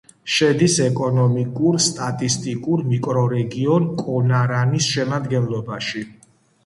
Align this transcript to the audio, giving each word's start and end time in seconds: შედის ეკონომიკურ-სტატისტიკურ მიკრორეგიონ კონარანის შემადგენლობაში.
შედის 0.35 0.77
ეკონომიკურ-სტატისტიკურ 0.85 2.83
მიკრორეგიონ 2.93 3.85
კონარანის 4.03 4.89
შემადგენლობაში. 4.97 6.03